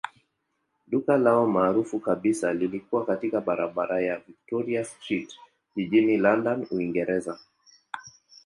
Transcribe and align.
Duka 0.87 1.17
lao 1.17 1.47
maarufu 1.47 1.99
kabisa 1.99 2.53
lilikuwa 2.53 3.05
katika 3.05 3.41
barabara 3.41 4.01
ya 4.01 4.19
Victoria 4.27 4.85
Street 4.85 5.33
jijini 5.75 6.17
London, 6.17 6.67
Uingereza. 6.71 7.39